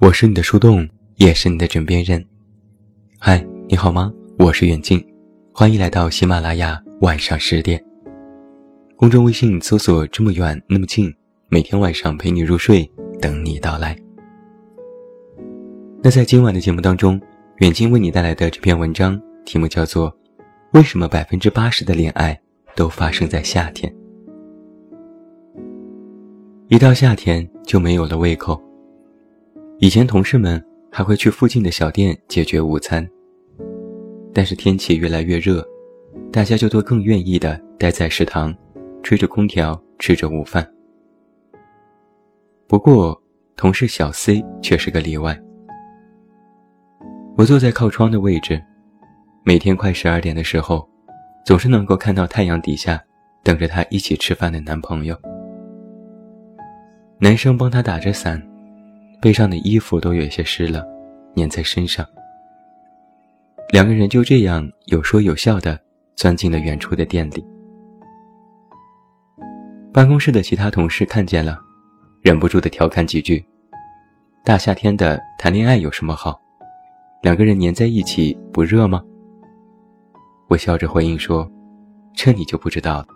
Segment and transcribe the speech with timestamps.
[0.00, 2.24] 我是你的树洞，也是你的枕边人。
[3.18, 4.10] 嗨，你好吗？
[4.38, 4.98] 我是远近，
[5.52, 7.78] 欢迎来到喜马拉雅晚上十点。
[8.96, 11.14] 公众微信搜索“这么远那么近”，
[11.50, 12.90] 每天晚上陪你入睡，
[13.20, 13.94] 等你到来。
[16.02, 17.20] 那在今晚的节目当中，
[17.58, 20.10] 远近为你带来的这篇文章题目叫做
[20.72, 22.40] 《为什么百分之八十的恋爱
[22.74, 23.92] 都发生在夏天》。
[26.68, 28.58] 一到夏天就没有了胃口。
[29.82, 30.62] 以前同事们
[30.92, 33.08] 还会去附近的小店解决午餐，
[34.30, 35.66] 但是天气越来越热，
[36.30, 38.54] 大家就都更愿意的待在食堂，
[39.02, 40.70] 吹着空调吃着午饭。
[42.66, 43.18] 不过，
[43.56, 45.34] 同事小 C 却是个例外。
[47.38, 48.62] 我坐在靠窗的位置，
[49.44, 50.86] 每天快十二点的时候，
[51.46, 53.02] 总是能够看到太阳底下
[53.42, 55.16] 等着她一起吃饭的男朋友。
[57.18, 58.49] 男生帮她打着伞。
[59.20, 60.82] 背上的衣服都有些湿了，
[61.36, 62.06] 粘在身上。
[63.70, 65.78] 两个人就这样有说有笑的
[66.16, 67.44] 钻进了远处的店里。
[69.92, 71.60] 办公室的其他同事看见了，
[72.22, 73.44] 忍不住的调侃几句
[74.42, 76.40] ：“大夏天的谈恋爱有什么好？
[77.22, 79.02] 两个人粘在一起不热吗？”
[80.48, 81.48] 我笑着回应说
[82.16, 83.06] ：“这你就不知道了，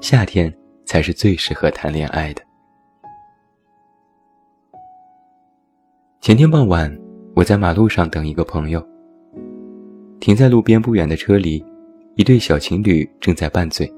[0.00, 0.52] 夏天
[0.84, 2.42] 才是最适合谈恋爱的。”
[6.20, 6.94] 前天傍晚，
[7.34, 8.86] 我在马路上等一个朋友。
[10.20, 11.64] 停在路边不远的车里，
[12.14, 13.90] 一对小情侣正在拌嘴。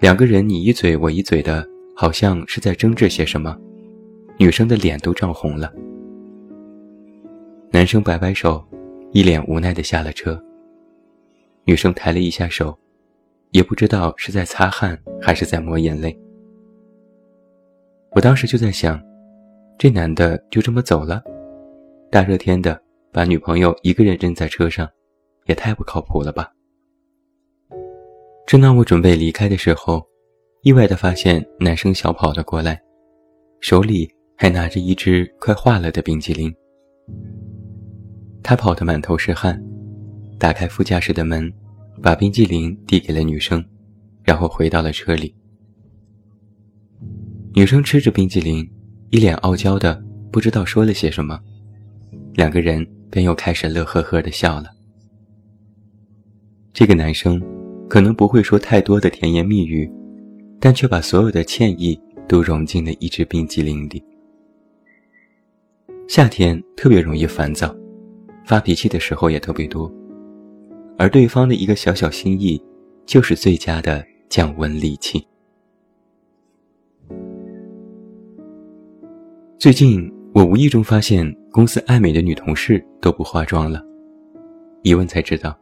[0.00, 1.66] 两个人你一嘴我一嘴的，
[1.96, 3.56] 好像是在争执些什么。
[4.36, 5.72] 女生的脸都涨红了。
[7.70, 8.62] 男生摆摆手，
[9.12, 10.38] 一脸无奈的下了车。
[11.64, 12.78] 女生抬了一下手，
[13.52, 16.14] 也不知道是在擦汗还是在抹眼泪。
[18.10, 19.02] 我当时就在想。
[19.78, 21.22] 这男的就这么走了，
[22.10, 22.80] 大热天的
[23.12, 24.88] 把女朋友一个人扔在车上，
[25.44, 26.50] 也太不靠谱了吧！
[28.46, 30.02] 正当我准备离开的时候，
[30.62, 32.80] 意外的发现男生小跑了过来，
[33.60, 36.50] 手里还拿着一只快化了的冰激凌。
[38.42, 39.62] 他跑得满头是汗，
[40.38, 41.52] 打开副驾驶的门，
[42.02, 43.62] 把冰激凌递给了女生，
[44.24, 45.34] 然后回到了车里。
[47.52, 48.66] 女生吃着冰激凌。
[49.10, 50.02] 一脸傲娇的，
[50.32, 51.40] 不知道说了些什么，
[52.34, 54.66] 两个人便又开始乐呵呵的笑了。
[56.72, 57.40] 这个男生
[57.88, 59.90] 可能不会说太多的甜言蜜语，
[60.60, 64.02] 但却把所有的歉意都融进了一支冰激凌里。
[66.08, 67.74] 夏天特别容易烦躁，
[68.44, 69.90] 发脾气的时候也特别多，
[70.98, 72.60] 而对方的一个小小心意，
[73.06, 75.26] 就是最佳的降温利器。
[79.58, 83.82] 最近，我无意中发现公司爱美的女同事都不化妆了。
[84.82, 85.56] 一问才知道，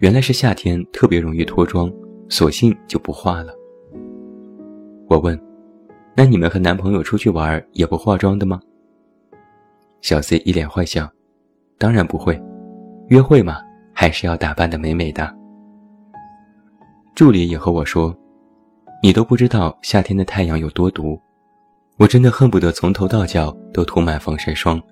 [0.00, 1.90] 原来是夏天特别容易脱妆，
[2.28, 3.50] 索性就不化了。
[5.08, 5.40] 我问
[6.14, 8.60] ：“那你们和男朋友出去玩也不化妆的吗？”
[10.02, 11.10] 小 C 一脸坏笑
[11.78, 12.38] ：“当然不会，
[13.08, 13.56] 约会嘛，
[13.94, 15.34] 还是要打扮的美美的。”
[17.16, 18.14] 助理也和我说
[19.02, 21.18] ：“你都不知道夏天的太阳有多毒。”
[21.96, 24.82] 我真的恨不得从头到脚都涂满防晒霜，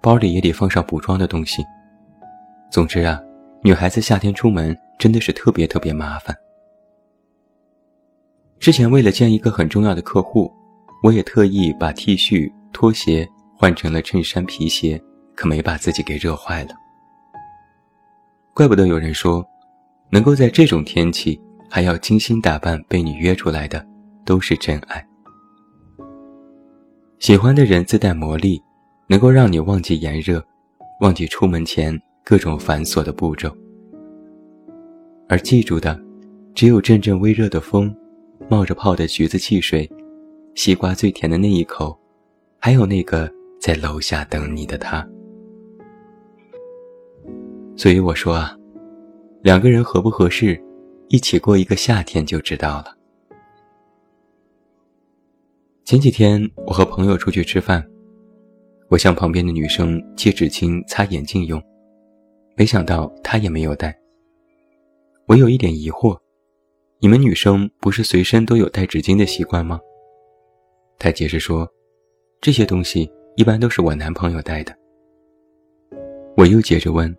[0.00, 1.62] 包里也得放上补妆的东西。
[2.70, 3.20] 总之啊，
[3.62, 6.34] 女孩子夏天出门真的是特别特别麻烦。
[8.58, 10.50] 之前为了见一个很重要的客户，
[11.02, 13.28] 我也特意把 T 恤、拖鞋
[13.58, 14.98] 换成了衬衫、皮鞋，
[15.34, 16.70] 可没把自己给热坏了。
[18.54, 19.44] 怪不得有人说，
[20.08, 21.38] 能够在这种天气
[21.68, 23.84] 还要精心打扮被你约出来的，
[24.24, 25.06] 都是真爱。
[27.22, 28.60] 喜欢的人自带魔力，
[29.06, 30.44] 能够让你忘记炎热，
[30.98, 33.48] 忘记出门前各种繁琐的步骤。
[35.28, 35.96] 而记住的，
[36.52, 37.94] 只有阵阵微热的风，
[38.50, 39.88] 冒着泡的橘子汽水，
[40.56, 41.96] 西瓜最甜的那一口，
[42.58, 45.08] 还有那个在楼下等你的他。
[47.76, 48.56] 所以我说啊，
[49.42, 50.60] 两个人合不合适，
[51.06, 52.96] 一起过一个夏天就知道了。
[55.92, 57.86] 前几天我和朋友出去吃饭，
[58.88, 61.62] 我向旁边的女生借纸巾擦眼镜用，
[62.56, 63.94] 没想到她也没有带。
[65.26, 66.18] 我有一点疑惑，
[66.98, 69.78] 你们女生不是随身都有带纸巾的习惯吗？
[70.98, 71.68] 她解释说，
[72.40, 73.06] 这些东西
[73.36, 74.74] 一般都是我男朋友带的。
[76.38, 77.14] 我又接着问，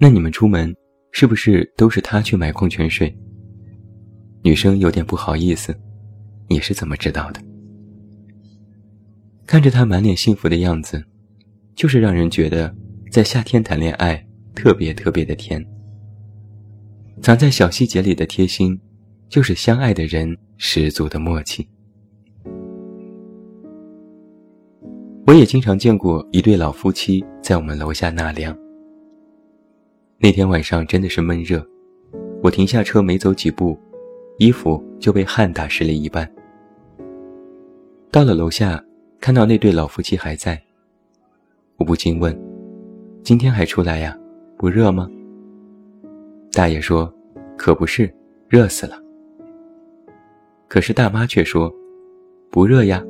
[0.00, 0.74] 那你们出门
[1.12, 3.16] 是不是都是他去买矿泉水？
[4.42, 5.72] 女生有点不好意思，
[6.48, 7.40] 你是怎么知道的？
[9.46, 11.04] 看着他满脸幸福的样子，
[11.74, 12.74] 就是让人觉得
[13.10, 14.24] 在夏天谈恋爱
[14.54, 15.64] 特别特别的甜。
[17.20, 18.80] 藏在小细节里的贴心，
[19.28, 21.68] 就是相爱的人十足的默契。
[25.26, 28.56] 我也经常见过一对老夫妻在我们楼下纳凉。
[30.18, 31.64] 那天晚上真的是闷热，
[32.42, 33.78] 我停下车没走几步，
[34.38, 36.28] 衣服就被汗打湿了一半。
[38.10, 38.82] 到了楼下，
[39.22, 40.60] 看到那对老夫妻还在，
[41.76, 42.36] 我不禁问
[43.22, 44.18] ：“今天还出来呀？
[44.58, 45.08] 不热吗？”
[46.50, 47.08] 大爷说
[47.56, 48.12] ：“可不是，
[48.48, 49.00] 热死了。”
[50.66, 51.72] 可是大妈却说
[52.50, 53.00] ：“不热呀，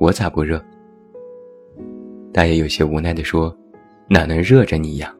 [0.00, 0.60] 我咋不热？”
[2.34, 3.56] 大爷有些无奈地说
[4.10, 5.14] ：“哪能热着你呀？”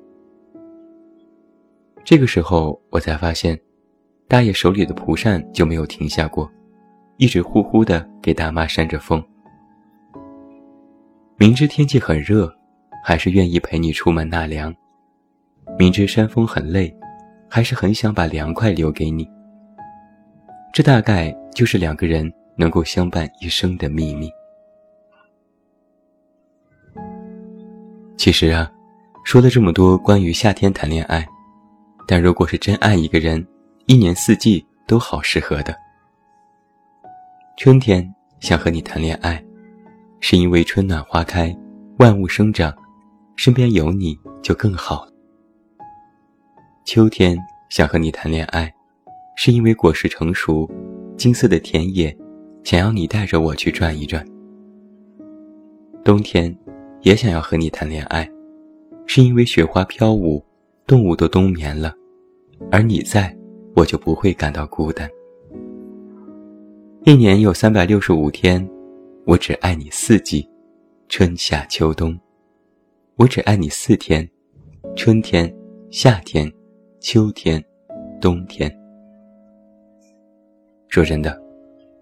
[2.02, 3.56] 这个时候，我才发现，
[4.26, 6.50] 大爷手里的蒲扇就没有停下过，
[7.18, 9.22] 一直呼呼地给大妈扇着风。
[11.40, 12.54] 明知天气很热，
[13.02, 14.70] 还是愿意陪你出门纳凉；
[15.78, 16.94] 明知山风很累，
[17.48, 19.26] 还是很想把凉快留给你。
[20.70, 24.30] 这大概就是两个人能够相伴一生的秘密。
[28.18, 28.70] 其实啊，
[29.24, 31.26] 说了这么多关于夏天谈恋爱，
[32.06, 33.42] 但如果是真爱一个人，
[33.86, 35.74] 一年四季都好适合的。
[37.56, 38.06] 春天
[38.40, 39.42] 想和你谈恋爱，
[40.20, 41.56] 是因为春暖花开，
[41.98, 42.72] 万物生长，
[43.36, 45.12] 身边有你就更好了。
[46.84, 47.36] 秋天
[47.68, 48.72] 想和你谈恋爱，
[49.36, 50.70] 是因为果实成熟，
[51.16, 52.16] 金色的田野，
[52.62, 54.24] 想要你带着我去转一转。
[56.04, 56.56] 冬天。
[57.02, 58.30] 也想要和你谈恋爱，
[59.06, 60.44] 是因为雪花飘舞，
[60.86, 61.94] 动物都冬眠了，
[62.70, 63.34] 而你在，
[63.74, 65.08] 我就不会感到孤单。
[67.04, 68.68] 一年有三百六十五天，
[69.26, 70.48] 我只爱你四季，
[71.08, 72.18] 春夏秋冬，
[73.16, 74.28] 我只爱你四天，
[74.96, 75.54] 春天、
[75.90, 76.50] 夏天、
[77.00, 77.62] 秋天、
[78.20, 78.70] 冬天。
[80.88, 81.40] 说真的，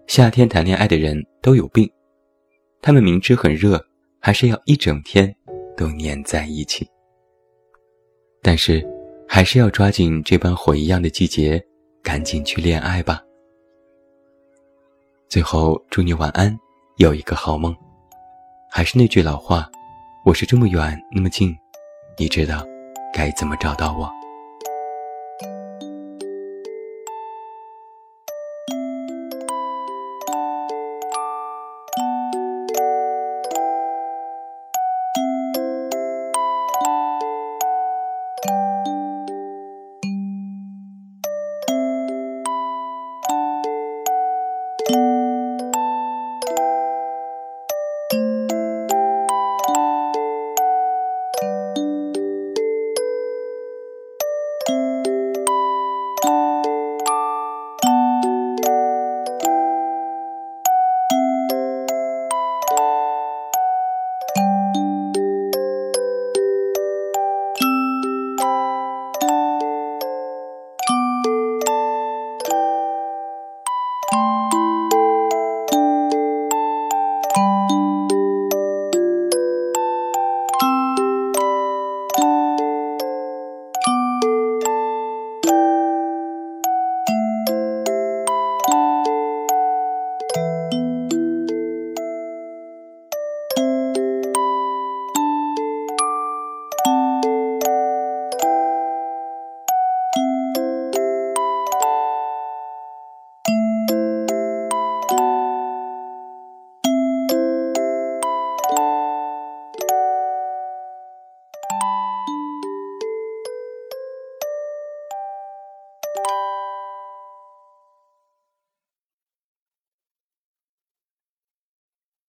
[0.07, 1.89] 夏天谈恋爱的人都有病，
[2.81, 3.83] 他们明知很热。
[4.21, 5.33] 还是要一整天
[5.77, 6.85] 都黏在一起，
[8.41, 8.85] 但是
[9.25, 11.65] 还是要抓紧这般火一样的季节，
[12.03, 13.23] 赶紧去恋爱吧。
[15.29, 16.53] 最后祝你晚安，
[16.99, 17.73] 有一个好梦。
[18.69, 19.65] 还是那句老话，
[20.25, 21.57] 我是这么远那么近，
[22.17, 22.61] 你知道
[23.13, 24.11] 该怎么找到我。